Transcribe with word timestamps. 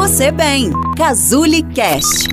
você 0.00 0.32
bem. 0.32 0.70
Cazuli 0.96 1.62
Cast. 1.74 2.26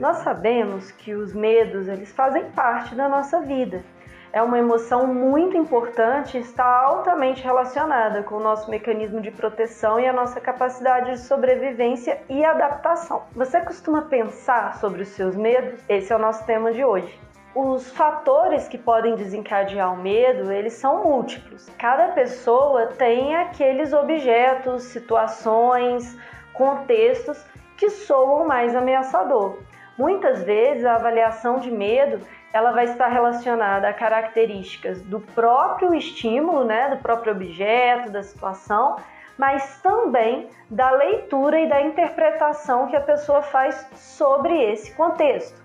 Nós 0.00 0.16
sabemos 0.18 0.90
que 0.90 1.14
os 1.14 1.32
medos, 1.32 1.86
eles 1.86 2.10
fazem 2.10 2.42
parte 2.50 2.96
da 2.96 3.08
nossa 3.08 3.40
vida 3.42 3.84
é 4.32 4.42
uma 4.42 4.58
emoção 4.58 5.06
muito 5.06 5.56
importante 5.56 6.36
e 6.36 6.40
está 6.40 6.64
altamente 6.64 7.40
relacionada 7.40 8.24
com 8.24 8.34
o 8.34 8.40
nosso 8.40 8.68
mecanismo 8.68 9.20
de 9.20 9.30
proteção 9.30 10.00
e 10.00 10.08
a 10.08 10.12
nossa 10.12 10.40
capacidade 10.40 11.12
de 11.12 11.20
sobrevivência 11.20 12.20
e 12.28 12.44
adaptação. 12.44 13.22
Você 13.32 13.60
costuma 13.60 14.02
pensar 14.02 14.76
sobre 14.78 15.02
os 15.02 15.08
seus 15.10 15.36
medos? 15.36 15.78
Esse 15.88 16.12
é 16.12 16.16
o 16.16 16.18
nosso 16.18 16.44
tema 16.46 16.72
de 16.72 16.84
hoje. 16.84 17.16
Os 17.54 17.88
fatores 17.92 18.66
que 18.66 18.76
podem 18.76 19.14
desencadear 19.14 19.94
o 19.94 19.96
medo, 19.96 20.50
eles 20.50 20.72
são 20.72 21.04
múltiplos. 21.04 21.70
Cada 21.78 22.08
pessoa 22.08 22.88
tem 22.88 23.36
aqueles 23.36 23.92
objetos, 23.92 24.82
situações, 24.82 26.18
contextos 26.52 27.46
que 27.76 27.90
soam 27.90 28.44
mais 28.44 28.74
ameaçador. 28.74 29.56
Muitas 29.96 30.42
vezes 30.42 30.84
a 30.84 30.96
avaliação 30.96 31.60
de 31.60 31.70
medo 31.70 32.20
ela 32.52 32.72
vai 32.72 32.86
estar 32.86 33.06
relacionada 33.06 33.88
a 33.88 33.92
características 33.92 35.00
do 35.02 35.20
próprio 35.20 35.94
estímulo, 35.94 36.64
né, 36.64 36.90
do 36.90 36.96
próprio 36.96 37.32
objeto, 37.32 38.10
da 38.10 38.24
situação, 38.24 38.96
mas 39.38 39.80
também 39.80 40.48
da 40.68 40.90
leitura 40.90 41.60
e 41.60 41.68
da 41.68 41.80
interpretação 41.82 42.88
que 42.88 42.96
a 42.96 43.00
pessoa 43.00 43.42
faz 43.42 43.88
sobre 43.94 44.60
esse 44.60 44.92
contexto. 44.94 45.63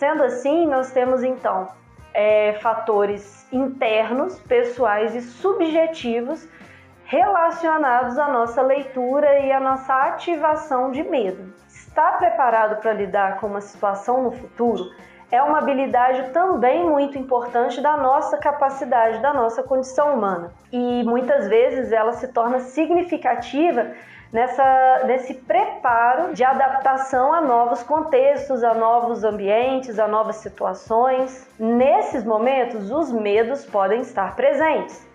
Sendo 0.00 0.22
assim, 0.24 0.66
nós 0.66 0.90
temos 0.92 1.22
então 1.22 1.68
é, 2.14 2.54
fatores 2.54 3.46
internos, 3.52 4.40
pessoais 4.40 5.14
e 5.14 5.20
subjetivos 5.20 6.48
relacionados 7.04 8.18
à 8.18 8.28
nossa 8.28 8.62
leitura 8.62 9.40
e 9.40 9.52
à 9.52 9.60
nossa 9.60 9.94
ativação 9.94 10.90
de 10.90 11.02
medo. 11.02 11.52
Está 11.68 12.12
preparado 12.12 12.80
para 12.80 12.94
lidar 12.94 13.38
com 13.40 13.48
uma 13.48 13.60
situação 13.60 14.22
no 14.22 14.32
futuro? 14.32 14.90
É 15.30 15.40
uma 15.42 15.58
habilidade 15.58 16.30
também 16.32 16.84
muito 16.84 17.16
importante 17.16 17.80
da 17.80 17.96
nossa 17.96 18.36
capacidade, 18.36 19.20
da 19.20 19.32
nossa 19.32 19.62
condição 19.62 20.14
humana. 20.14 20.52
E 20.72 21.04
muitas 21.04 21.48
vezes 21.48 21.92
ela 21.92 22.12
se 22.12 22.28
torna 22.28 22.58
significativa 22.58 23.92
nessa, 24.32 25.04
nesse 25.06 25.34
preparo 25.34 26.34
de 26.34 26.42
adaptação 26.42 27.32
a 27.32 27.40
novos 27.40 27.82
contextos, 27.82 28.64
a 28.64 28.74
novos 28.74 29.22
ambientes, 29.22 30.00
a 30.00 30.08
novas 30.08 30.36
situações. 30.36 31.48
Nesses 31.58 32.24
momentos, 32.24 32.90
os 32.90 33.12
medos 33.12 33.64
podem 33.64 34.00
estar 34.00 34.34
presentes. 34.34 35.08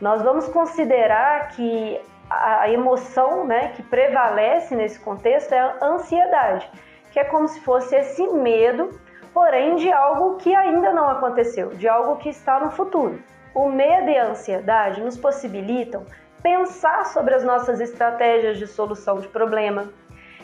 Nós 0.00 0.22
vamos 0.22 0.48
considerar 0.48 1.50
que 1.50 2.00
a 2.28 2.68
emoção 2.70 3.46
né, 3.46 3.68
que 3.76 3.82
prevalece 3.82 4.74
nesse 4.74 4.98
contexto 4.98 5.52
é 5.52 5.58
a 5.58 5.76
ansiedade, 5.82 6.68
que 7.12 7.20
é 7.20 7.24
como 7.24 7.46
se 7.46 7.60
fosse 7.60 7.94
esse 7.94 8.26
medo 8.28 8.90
porém 9.32 9.76
de 9.76 9.90
algo 9.90 10.36
que 10.36 10.54
ainda 10.54 10.92
não 10.92 11.08
aconteceu, 11.08 11.70
de 11.70 11.88
algo 11.88 12.16
que 12.16 12.28
está 12.28 12.60
no 12.60 12.70
futuro. 12.70 13.22
O 13.54 13.68
medo 13.68 14.10
e 14.10 14.16
a 14.16 14.28
ansiedade 14.28 15.00
nos 15.02 15.16
possibilitam 15.16 16.04
pensar 16.42 17.06
sobre 17.06 17.34
as 17.34 17.44
nossas 17.44 17.80
estratégias 17.80 18.58
de 18.58 18.66
solução 18.66 19.20
de 19.20 19.28
problema, 19.28 19.92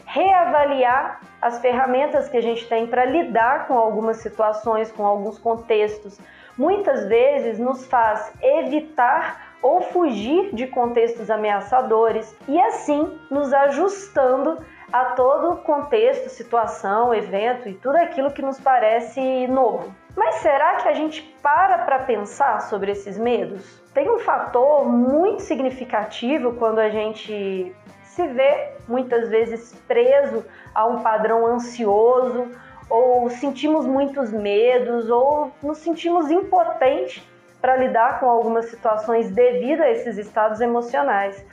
reavaliar 0.05 1.21
as 1.43 1.61
ferramentas 1.61 2.29
que 2.29 2.37
a 2.37 2.41
gente 2.41 2.67
tem 2.69 2.87
para 2.87 3.05
lidar 3.05 3.67
com 3.67 3.77
algumas 3.77 4.19
situações, 4.19 4.93
com 4.93 5.05
alguns 5.05 5.39
contextos. 5.39 6.19
Muitas 6.57 7.07
vezes 7.07 7.59
nos 7.59 7.87
faz 7.87 8.33
evitar 8.43 9.49
ou 9.61 9.81
fugir 9.81 10.55
de 10.55 10.67
contextos 10.69 11.31
ameaçadores 11.31 12.35
e 12.47 12.59
assim 12.61 13.19
nos 13.31 13.53
ajustando 13.53 14.59
a 14.93 15.07
todo 15.07 15.59
contexto, 15.59 16.29
situação, 16.29 17.15
evento 17.15 17.69
e 17.69 17.75
tudo 17.75 17.97
aquilo 17.97 18.33
que 18.33 18.43
nos 18.43 18.59
parece 18.59 19.47
novo. 19.47 19.95
Mas 20.17 20.37
será 20.37 20.77
que 20.77 20.89
a 20.89 20.95
gente 20.95 21.23
para 21.43 21.79
para 21.79 22.01
pensar 22.01 22.63
sobre 22.63 22.93
esses 22.93 23.19
medos? 23.19 23.81
Tem 23.93 24.11
um 24.11 24.19
fator 24.19 24.87
muito 24.87 25.43
significativo 25.43 26.55
quando 26.55 26.79
a 26.79 26.89
gente 26.89 27.75
se 28.03 28.27
vê 28.27 28.73
muitas 28.89 29.29
vezes 29.29 29.75
preso 29.87 30.45
a 30.75 30.87
um 30.87 31.03
padrão 31.03 31.47
ansioso 31.47 32.49
ou 32.89 33.29
sentimos 33.29 33.87
muitos 33.87 34.33
medos 34.33 35.11
ou 35.11 35.53
nos 35.63 35.79
sentimos 35.79 36.31
impotentes 36.31 37.23
para 37.61 37.77
lidar 37.77 38.19
com 38.19 38.27
algumas 38.27 38.67
situações 38.67 39.31
devido 39.31 39.83
a 39.83 39.91
esses 39.91 40.17
estados 40.17 40.61
emocionais 40.61 41.45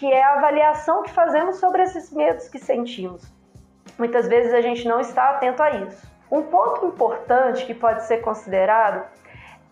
que 0.00 0.10
é 0.10 0.24
a 0.24 0.36
avaliação 0.36 1.02
que 1.02 1.10
fazemos 1.10 1.56
sobre 1.56 1.82
esses 1.82 2.10
medos 2.10 2.48
que 2.48 2.58
sentimos. 2.58 3.22
Muitas 3.98 4.26
vezes 4.26 4.54
a 4.54 4.62
gente 4.62 4.88
não 4.88 4.98
está 4.98 5.28
atento 5.28 5.62
a 5.62 5.72
isso. 5.72 6.10
Um 6.32 6.40
ponto 6.44 6.86
importante 6.86 7.66
que 7.66 7.74
pode 7.74 8.06
ser 8.06 8.22
considerado 8.22 9.04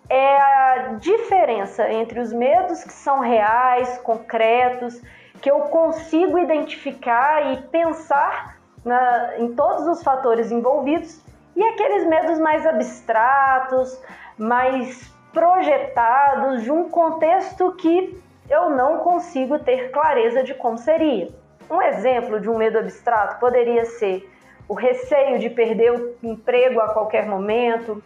é 0.07 0.37
a 0.37 0.79
diferença 1.01 1.91
entre 1.91 2.21
os 2.21 2.31
medos 2.31 2.85
que 2.85 2.93
são 2.93 3.21
reais, 3.21 3.97
concretos, 4.03 5.01
que 5.41 5.51
eu 5.51 5.61
consigo 5.61 6.39
identificar 6.39 7.55
e 7.55 7.63
pensar 7.63 8.59
na, 8.85 9.39
em 9.39 9.55
todos 9.55 9.87
os 9.87 10.03
fatores 10.03 10.53
envolvidos, 10.53 11.23
e 11.57 11.65
aqueles 11.65 12.07
medos 12.07 12.39
mais 12.39 12.67
abstratos, 12.67 13.99
mais 14.37 15.11
projetados 15.33 16.65
de 16.65 16.71
um 16.71 16.91
contexto 16.91 17.73
que 17.73 18.28
eu 18.49 18.71
não 18.71 18.99
consigo 18.99 19.59
ter 19.59 19.91
clareza 19.91 20.43
de 20.43 20.55
como 20.55 20.79
seria. 20.79 21.29
Um 21.71 21.83
exemplo 21.83 22.41
de 22.41 22.49
um 22.49 22.57
medo 22.57 22.79
abstrato 22.79 23.39
poderia 23.39 23.85
ser 23.85 24.29
o 24.69 24.75
receio 24.75 25.39
de 25.39 25.51
perder 25.51 25.93
o 25.93 26.17
emprego 26.23 26.81
a 26.81 26.93
qualquer 26.93 27.27
momento, 27.27 28.03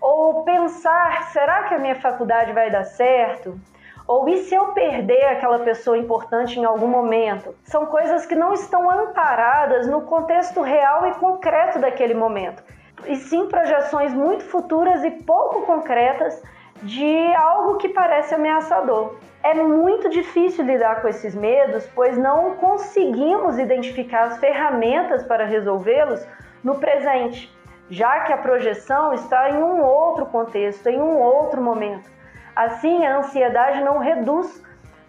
ou 0.00 0.44
pensar: 0.44 1.30
será 1.30 1.64
que 1.64 1.74
a 1.74 1.78
minha 1.78 1.94
faculdade 1.94 2.52
vai 2.52 2.70
dar 2.70 2.84
certo? 2.84 3.58
Ou 4.06 4.28
e 4.28 4.38
se 4.44 4.54
eu 4.54 4.66
perder 4.68 5.24
aquela 5.24 5.58
pessoa 5.60 5.98
importante 5.98 6.60
em 6.60 6.64
algum 6.64 6.86
momento? 6.86 7.54
São 7.64 7.86
coisas 7.86 8.24
que 8.24 8.36
não 8.36 8.52
estão 8.52 8.88
amparadas 8.88 9.88
no 9.88 10.02
contexto 10.02 10.60
real 10.60 11.08
e 11.08 11.14
concreto 11.14 11.80
daquele 11.80 12.14
momento, 12.14 12.62
e 13.06 13.16
sim 13.16 13.48
projeções 13.48 14.14
muito 14.14 14.44
futuras 14.44 15.02
e 15.02 15.10
pouco 15.10 15.62
concretas 15.66 16.40
de 16.82 17.34
algo 17.34 17.76
que 17.76 17.88
parece 17.88 18.34
ameaçador. 18.34 19.16
É 19.42 19.54
muito 19.54 20.08
difícil 20.10 20.64
lidar 20.64 21.00
com 21.00 21.08
esses 21.08 21.34
medos, 21.34 21.88
pois 21.94 22.18
não 22.18 22.56
conseguimos 22.56 23.58
identificar 23.58 24.24
as 24.24 24.38
ferramentas 24.38 25.22
para 25.22 25.44
resolvê-los 25.44 26.26
no 26.62 26.76
presente, 26.76 27.54
já 27.88 28.20
que 28.20 28.32
a 28.32 28.38
projeção 28.38 29.12
está 29.12 29.50
em 29.50 29.62
um 29.62 29.80
outro 29.82 30.26
contexto, 30.26 30.88
em 30.88 31.00
um 31.00 31.18
outro 31.18 31.62
momento. 31.62 32.10
Assim, 32.54 33.06
a 33.06 33.18
ansiedade 33.18 33.82
não 33.82 33.98
reduz, 33.98 34.62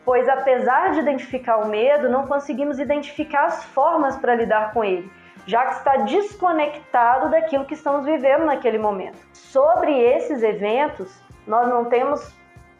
pois 0.05 0.29
apesar 0.29 0.91
de 0.91 0.99
identificar 0.99 1.57
o 1.57 1.67
medo, 1.67 2.09
não 2.09 2.27
conseguimos 2.27 2.79
identificar 2.79 3.45
as 3.45 3.63
formas 3.63 4.15
para 4.17 4.35
lidar 4.35 4.71
com 4.73 4.83
ele, 4.83 5.11
já 5.45 5.65
que 5.65 5.75
está 5.75 5.97
desconectado 5.97 7.29
daquilo 7.29 7.65
que 7.65 7.73
estamos 7.73 8.05
vivendo 8.05 8.45
naquele 8.45 8.77
momento. 8.77 9.17
Sobre 9.33 9.99
esses 9.99 10.43
eventos, 10.43 11.25
nós 11.47 11.67
não 11.67 11.85
temos 11.85 12.35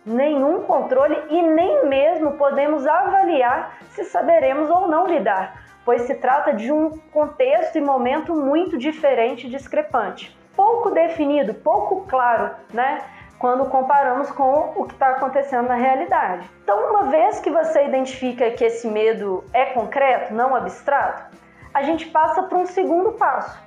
nenhum 0.05 0.61
controle 0.63 1.17
e 1.29 1.41
nem 1.41 1.85
mesmo 1.85 2.33
podemos 2.33 2.85
avaliar 2.87 3.77
se 3.89 4.03
saberemos 4.05 4.69
ou 4.69 4.87
não 4.87 5.05
lidar, 5.07 5.61
pois 5.83 6.03
se 6.03 6.15
trata 6.15 6.53
de 6.53 6.71
um 6.71 6.97
contexto 7.11 7.77
e 7.77 7.81
momento 7.81 8.33
muito 8.33 8.77
diferente 8.77 9.47
e 9.47 9.49
discrepante. 9.49 10.37
Pouco 10.55 10.91
definido, 10.91 11.53
pouco 11.53 12.05
claro, 12.07 12.51
né? 12.73 13.03
Quando 13.37 13.69
comparamos 13.69 14.31
com 14.31 14.73
o 14.75 14.85
que 14.85 14.93
está 14.93 15.09
acontecendo 15.09 15.67
na 15.67 15.75
realidade. 15.75 16.49
Então, 16.63 16.89
uma 16.89 17.03
vez 17.03 17.39
que 17.39 17.51
você 17.51 17.85
identifica 17.85 18.49
que 18.49 18.65
esse 18.65 18.87
medo 18.87 19.43
é 19.53 19.65
concreto, 19.65 20.33
não 20.33 20.55
abstrato, 20.55 21.37
a 21.71 21.83
gente 21.83 22.07
passa 22.07 22.41
para 22.43 22.57
um 22.57 22.65
segundo 22.65 23.11
passo. 23.11 23.61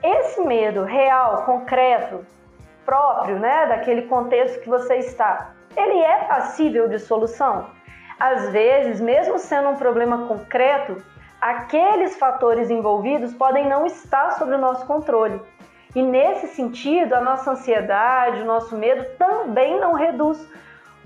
Esse 0.00 0.40
medo 0.42 0.84
real, 0.84 1.42
concreto, 1.42 2.24
próprio, 2.90 3.38
né, 3.38 3.66
daquele 3.66 4.02
contexto 4.02 4.58
que 4.58 4.68
você 4.68 4.96
está, 4.96 5.52
ele 5.76 6.00
é 6.00 6.24
passível 6.24 6.88
de 6.88 6.98
solução? 6.98 7.70
Às 8.18 8.48
vezes, 8.48 9.00
mesmo 9.00 9.38
sendo 9.38 9.68
um 9.68 9.76
problema 9.76 10.26
concreto, 10.26 10.96
aqueles 11.40 12.18
fatores 12.18 12.68
envolvidos 12.68 13.32
podem 13.32 13.68
não 13.68 13.86
estar 13.86 14.32
sob 14.32 14.52
o 14.52 14.58
nosso 14.58 14.84
controle. 14.86 15.40
E 15.94 16.02
nesse 16.02 16.48
sentido, 16.48 17.14
a 17.14 17.20
nossa 17.20 17.52
ansiedade, 17.52 18.42
o 18.42 18.44
nosso 18.44 18.76
medo 18.76 19.04
também 19.16 19.78
não 19.78 19.92
reduz, 19.92 20.44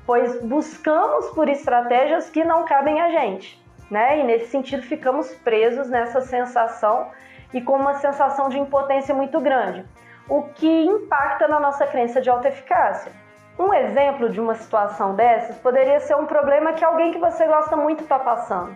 pois 0.07 0.41
buscamos 0.43 1.29
por 1.35 1.51
estratégias 1.51 2.31
que 2.31 2.43
não 2.45 2.65
cabem 2.65 3.03
a 3.03 3.11
gente, 3.11 3.63
né? 3.91 4.21
E 4.21 4.23
nesse 4.25 4.47
sentido 4.47 4.83
ficamos 4.85 5.35
presos 5.35 5.91
nessa 5.91 6.23
sensação 6.23 7.11
e 7.53 7.61
com 7.61 7.77
uma 7.77 7.95
sensação 7.97 8.49
de 8.49 8.59
impotência 8.59 9.15
muito 9.15 9.39
grande. 9.39 9.85
O 10.29 10.43
que 10.43 10.85
impacta 10.85 11.47
na 11.47 11.61
nossa 11.61 11.87
crença 11.87 12.21
de 12.21 12.31
autoeficácia. 12.31 13.13
Um 13.59 13.73
exemplo 13.73 14.29
de 14.29 14.41
uma 14.41 14.55
situação 14.55 15.15
dessas 15.15 15.57
poderia 15.59 16.01
ser 16.01 16.17
um 16.17 16.27
problema 16.27 16.73
que 16.73 16.85
alguém 16.85 17.13
que 17.13 17.19
você 17.19 17.47
gosta 17.47 17.77
muito 17.77 18.03
está 18.03 18.19
passando. 18.19 18.75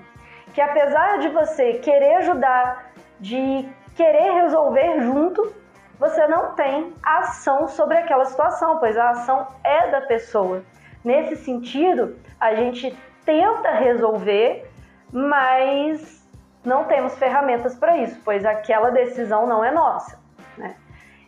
Que 0.55 0.61
apesar 0.61 1.19
de 1.19 1.29
você 1.29 1.75
querer 1.75 2.17
ajudar, 2.17 2.93
de 3.19 3.69
querer 3.97 4.33
resolver 4.43 5.01
junto, 5.01 5.53
você 5.99 6.29
não 6.29 6.55
tem 6.55 6.95
ação 7.03 7.67
sobre 7.67 7.99
aquela 7.99 8.25
situação, 8.25 8.79
pois 8.79 8.97
a 8.97 9.11
ação 9.11 9.49
é 9.65 9.89
da 9.89 10.03
pessoa. 10.03 10.63
Nesse 11.05 11.37
sentido, 11.37 12.17
a 12.39 12.55
gente 12.55 12.97
tenta 13.25 13.73
resolver, 13.73 14.71
mas 15.13 16.25
não 16.65 16.85
temos 16.85 17.19
ferramentas 17.19 17.75
para 17.75 17.97
isso, 17.97 18.21
pois 18.25 18.45
aquela 18.45 18.91
decisão 18.91 19.47
não 19.47 19.65
é 19.65 19.73
nossa. 19.73 20.19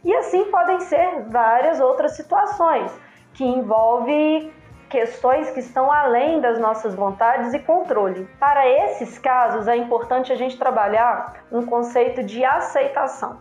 E 0.02 0.14
assim 0.17 0.47
podem 0.47 0.81
ser 0.81 1.25
várias 1.29 1.79
outras 1.79 2.17
situações 2.17 2.91
que 3.35 3.44
envolvem 3.44 4.52
questões 4.88 5.50
que 5.50 5.61
estão 5.61 5.91
além 5.91 6.41
das 6.41 6.58
nossas 6.58 6.94
vontades 6.94 7.52
e 7.52 7.58
controle. 7.61 8.29
Para 8.38 8.67
esses 8.67 9.19
casos, 9.19 9.69
é 9.69 9.76
importante 9.76 10.32
a 10.32 10.37
gente 10.37 10.58
trabalhar 10.58 11.44
um 11.52 11.64
conceito 11.64 12.23
de 12.23 12.44
aceitação. 12.44 13.38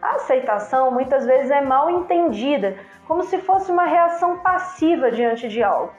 A 0.00 0.16
aceitação 0.16 0.90
muitas 0.90 1.24
vezes 1.24 1.50
é 1.50 1.62
mal 1.62 1.90
entendida, 1.90 2.76
como 3.08 3.24
se 3.24 3.38
fosse 3.38 3.72
uma 3.72 3.84
reação 3.84 4.38
passiva 4.38 5.10
diante 5.10 5.48
de 5.48 5.62
algo. 5.62 5.92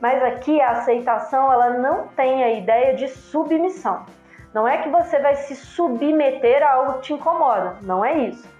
Mas 0.00 0.22
aqui 0.22 0.60
a 0.60 0.70
aceitação 0.70 1.52
ela 1.52 1.70
não 1.70 2.08
tem 2.08 2.42
a 2.42 2.50
ideia 2.50 2.94
de 2.94 3.08
submissão. 3.08 4.04
Não 4.52 4.66
é 4.66 4.78
que 4.78 4.88
você 4.88 5.18
vai 5.18 5.36
se 5.36 5.54
submeter 5.54 6.62
a 6.62 6.72
algo 6.72 6.94
que 6.94 7.02
te 7.02 7.12
incomoda, 7.12 7.76
não 7.82 8.04
é 8.04 8.14
isso. 8.14 8.53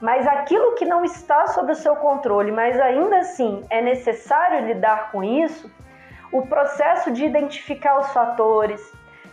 Mas 0.00 0.26
aquilo 0.26 0.74
que 0.74 0.84
não 0.84 1.04
está 1.04 1.46
sob 1.48 1.72
o 1.72 1.74
seu 1.74 1.94
controle, 1.96 2.50
mas 2.50 2.80
ainda 2.80 3.18
assim 3.18 3.64
é 3.68 3.82
necessário 3.82 4.66
lidar 4.66 5.10
com 5.12 5.22
isso, 5.22 5.70
o 6.32 6.46
processo 6.46 7.10
de 7.10 7.24
identificar 7.24 7.98
os 7.98 8.10
fatores, 8.12 8.80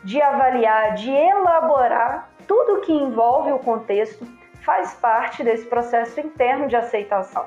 de 0.03 0.21
avaliar, 0.21 0.95
de 0.95 1.11
elaborar 1.11 2.29
tudo 2.47 2.81
que 2.81 2.91
envolve 2.91 3.51
o 3.51 3.59
contexto 3.59 4.25
faz 4.61 4.93
parte 4.95 5.43
desse 5.43 5.65
processo 5.65 6.19
interno 6.19 6.67
de 6.67 6.75
aceitação. 6.75 7.45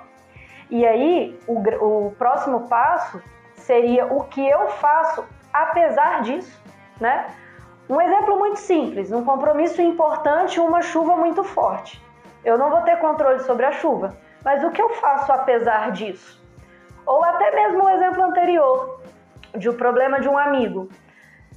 E 0.70 0.87
aí, 0.87 1.38
o, 1.46 1.58
o 1.58 2.11
próximo 2.12 2.69
passo 2.69 3.20
seria 3.55 4.06
o 4.06 4.25
que 4.25 4.46
eu 4.49 4.69
faço 4.69 5.25
apesar 5.52 6.23
disso, 6.23 6.62
né? 7.00 7.26
Um 7.88 8.00
exemplo 8.00 8.38
muito 8.38 8.61
simples, 8.61 9.11
um 9.11 9.25
compromisso 9.25 9.82
importante, 9.82 10.61
uma 10.61 10.81
chuva 10.81 11.16
muito 11.16 11.43
forte. 11.43 12.00
Eu 12.44 12.56
não 12.56 12.70
vou 12.70 12.82
ter 12.82 12.98
controle 12.98 13.40
sobre 13.40 13.66
a 13.66 13.72
chuva, 13.72 14.16
mas 14.44 14.64
o 14.64 14.70
que 14.70 14.81
eu 14.81 14.90
faço 14.94 15.31
apesar 15.31 15.92
disso? 15.92 16.40
Ou 17.06 17.25
até 17.25 17.50
mesmo 17.54 17.84
o 17.84 17.88
exemplo 17.88 18.22
anterior, 18.22 19.00
de 19.56 19.69
um 19.69 19.76
problema 19.76 20.20
de 20.20 20.28
um 20.28 20.38
amigo. 20.38 20.88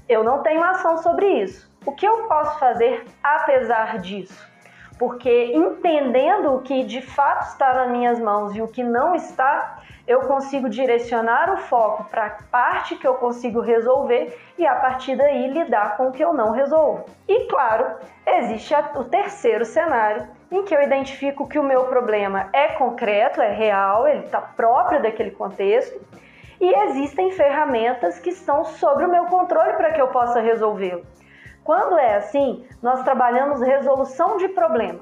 Eu 0.07 0.24
não 0.24 0.41
tenho 0.41 0.63
ação 0.63 0.97
sobre 0.97 1.27
isso. 1.41 1.71
O 1.85 1.91
que 1.91 2.06
eu 2.06 2.27
posso 2.27 2.59
fazer 2.59 3.06
apesar 3.21 4.00
disso? 4.00 4.51
Porque 4.97 5.53
entendendo 5.53 6.53
o 6.53 6.62
que 6.62 6.83
de 6.83 7.01
fato 7.01 7.47
está 7.47 7.74
nas 7.74 7.89
minhas 7.89 8.19
mãos 8.19 8.56
e 8.56 8.62
o 8.62 8.68
que 8.68 8.83
não 8.83 9.15
está, 9.15 9.80
eu 10.07 10.21
consigo 10.21 10.69
direcionar 10.69 11.51
o 11.51 11.57
foco 11.57 12.06
para 12.06 12.25
a 12.25 12.30
parte 12.51 12.95
que 12.95 13.07
eu 13.07 13.15
consigo 13.15 13.59
resolver 13.59 14.38
e 14.57 14.68
a 14.68 14.75
partir 14.75 15.15
daí 15.15 15.47
lidar 15.47 15.97
com 15.97 16.07
o 16.07 16.12
que 16.12 16.24
eu 16.24 16.33
não 16.33 16.51
resolvo. 16.51 17.06
E 17.27 17.45
claro, 17.45 17.95
existe 18.25 18.74
o 18.95 19.03
terceiro 19.06 19.65
cenário 19.65 20.27
em 20.53 20.63
que 20.63 20.75
eu 20.75 20.81
identifico 20.83 21.47
que 21.47 21.57
o 21.57 21.63
meu 21.63 21.85
problema 21.85 22.47
é 22.53 22.67
concreto, 22.69 23.41
é 23.41 23.51
real, 23.51 24.07
ele 24.07 24.25
está 24.25 24.39
próprio 24.39 25.01
daquele 25.01 25.31
contexto 25.31 26.00
e 26.61 26.71
existem 26.85 27.31
ferramentas 27.31 28.19
que 28.19 28.29
estão 28.29 28.63
sob 28.63 29.03
o 29.03 29.09
meu 29.09 29.25
controle 29.25 29.73
para 29.73 29.91
que 29.91 30.00
eu 30.00 30.09
possa 30.09 30.39
resolvê-lo. 30.39 31.03
Quando 31.63 31.97
é 31.97 32.15
assim, 32.17 32.65
nós 32.83 33.01
trabalhamos 33.03 33.61
resolução 33.61 34.38
de 34.38 34.47
problema. 34.50 35.00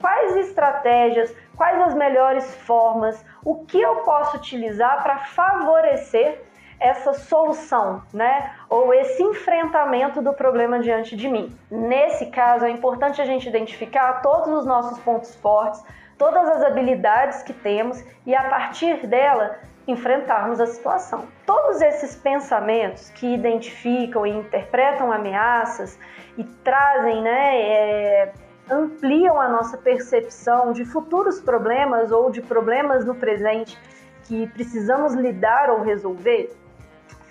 Quais 0.00 0.36
estratégias, 0.36 1.34
quais 1.54 1.80
as 1.82 1.94
melhores 1.94 2.54
formas, 2.56 3.22
o 3.44 3.64
que 3.66 3.80
eu 3.80 3.96
posso 3.96 4.38
utilizar 4.38 5.02
para 5.02 5.18
favorecer 5.18 6.43
essa 6.84 7.14
solução, 7.14 8.02
né? 8.12 8.52
Ou 8.68 8.92
esse 8.92 9.22
enfrentamento 9.22 10.20
do 10.20 10.34
problema 10.34 10.78
diante 10.78 11.16
de 11.16 11.28
mim. 11.28 11.56
Nesse 11.70 12.26
caso, 12.26 12.66
é 12.66 12.70
importante 12.70 13.22
a 13.22 13.24
gente 13.24 13.48
identificar 13.48 14.20
todos 14.20 14.52
os 14.52 14.66
nossos 14.66 14.98
pontos 14.98 15.34
fortes, 15.36 15.82
todas 16.18 16.46
as 16.46 16.62
habilidades 16.62 17.42
que 17.42 17.54
temos 17.54 18.04
e 18.26 18.34
a 18.34 18.50
partir 18.50 19.06
dela 19.06 19.56
enfrentarmos 19.88 20.60
a 20.60 20.66
situação. 20.66 21.24
Todos 21.46 21.80
esses 21.80 22.16
pensamentos 22.16 23.08
que 23.10 23.32
identificam 23.32 24.26
e 24.26 24.30
interpretam 24.30 25.10
ameaças 25.10 25.98
e 26.36 26.44
trazem, 26.44 27.22
né, 27.22 27.60
é, 27.60 28.32
ampliam 28.70 29.40
a 29.40 29.48
nossa 29.48 29.78
percepção 29.78 30.72
de 30.72 30.84
futuros 30.84 31.40
problemas 31.40 32.12
ou 32.12 32.30
de 32.30 32.42
problemas 32.42 33.06
no 33.06 33.14
presente 33.14 33.78
que 34.24 34.46
precisamos 34.48 35.14
lidar 35.14 35.70
ou 35.70 35.82
resolver, 35.82 36.50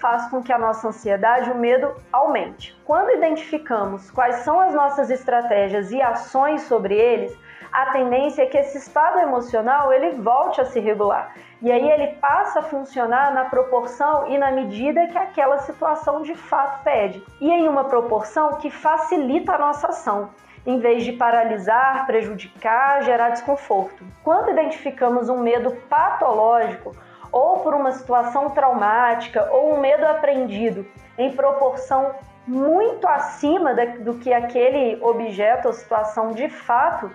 faz 0.04 0.28
com 0.28 0.44
que 0.44 0.52
a 0.52 0.60
nossa 0.60 0.90
ansiedade 0.90 1.50
o 1.50 1.56
medo 1.56 1.96
aumente. 2.12 2.78
Quando 2.84 3.12
identificamos 3.12 4.12
quais 4.12 4.36
são 4.44 4.60
as 4.60 4.74
nossas 4.74 5.10
estratégias 5.10 5.94
e 5.94 6.02
ações 6.02 6.64
sobre 6.64 6.94
eles, 6.94 7.34
a 7.72 7.86
tendência 7.94 8.44
é 8.44 8.46
que 8.46 8.58
esse 8.58 8.80
estado 8.80 9.20
emocional 9.20 9.94
ele 9.94 10.12
volte 10.22 10.60
a 10.60 10.66
se 10.66 10.78
regular. 10.82 11.34
E 11.62 11.72
aí 11.72 11.90
ele 11.90 12.08
passa 12.18 12.60
a 12.60 12.64
funcionar 12.64 13.34
na 13.34 13.46
proporção 13.46 14.28
e 14.28 14.38
na 14.38 14.52
medida 14.52 15.08
que 15.08 15.18
aquela 15.18 15.60
situação 15.60 16.22
de 16.22 16.36
fato 16.36 16.84
pede. 16.84 17.24
E 17.40 17.50
em 17.50 17.70
uma 17.70 17.86
proporção 17.86 18.58
que 18.58 18.70
facilita 18.70 19.54
a 19.54 19.58
nossa 19.58 19.88
ação 19.88 20.32
em 20.66 20.80
vez 20.80 21.04
de 21.04 21.14
paralisar, 21.14 22.06
prejudicar, 22.06 23.04
gerar 23.04 23.30
desconforto. 23.30 24.04
Quando 24.24 24.50
identificamos 24.50 25.30
um 25.30 25.40
medo 25.40 25.72
patológico, 25.90 26.96
ou 27.34 27.58
por 27.62 27.74
uma 27.74 27.92
situação 27.92 28.52
traumática, 28.52 29.50
ou 29.52 29.74
um 29.74 29.80
medo 29.80 30.06
aprendido 30.06 30.86
em 31.18 31.32
proporção 31.32 32.12
muito 32.46 33.08
acima 33.08 33.74
do 33.74 34.16
que 34.16 34.32
aquele 34.32 35.02
objeto 35.02 35.68
ou 35.68 35.74
situação 35.74 36.32
de 36.32 36.48
fato 36.48 37.10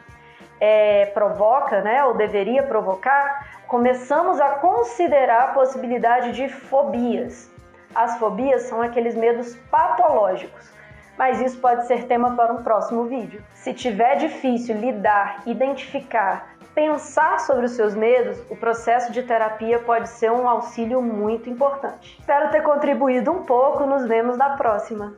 é, 0.61 1.07
provoca, 1.07 1.81
né, 1.83 2.05
ou 2.05 2.15
deveria 2.15 2.65
provocar, 2.65 3.47
começamos 3.69 4.41
a 4.41 4.51
considerar 4.57 5.45
a 5.45 5.53
possibilidade 5.53 6.33
de 6.33 6.49
fobias. 6.49 7.49
As 7.95 8.19
fobias 8.19 8.63
são 8.63 8.83
aqueles 8.83 9.15
medos 9.15 9.55
patológicos, 9.71 10.69
mas 11.17 11.41
isso 11.41 11.59
pode 11.61 11.87
ser 11.87 12.07
tema 12.07 12.35
para 12.35 12.53
um 12.53 12.63
próximo 12.63 13.05
vídeo. 13.05 13.43
Se 13.55 13.73
tiver 13.73 14.17
difícil 14.17 14.77
lidar, 14.77 15.43
identificar, 15.47 16.58
pensar 16.75 17.41
sobre 17.41 17.67
os 17.67 17.73
seus 17.73 17.95
medos, 17.95 18.39
o 18.51 18.57
processo 18.57 19.13
de 19.13 19.23
terapia 19.23 19.79
pode 19.81 20.09
ser 20.09 20.31
um 20.31 20.49
auxílio 20.49 21.03
muito 21.03 21.49
importante. 21.51 22.17
Espero 22.19 22.51
ter 22.51 22.63
contribuído 22.63 23.31
um 23.31 23.45
pouco, 23.45 23.87
nos 23.87 24.07
vemos 24.07 24.37
na 24.37 24.57
próxima. 24.57 25.15